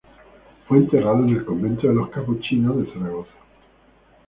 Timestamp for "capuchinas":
2.09-2.75